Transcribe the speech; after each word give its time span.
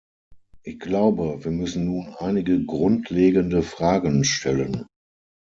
Ich 0.63 0.79
glaube, 0.79 1.43
wir 1.45 1.51
müssen 1.51 1.85
nun 1.85 2.15
einige 2.17 2.65
grundlegende 2.65 3.61
Fragen 3.61 4.23
stellen. 4.23 4.87